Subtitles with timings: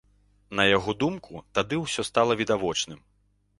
[0.59, 3.07] На яго думку, тады ўсё стала відавочным.